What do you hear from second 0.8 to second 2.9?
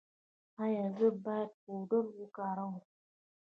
زه باید پاوډر وکاروم؟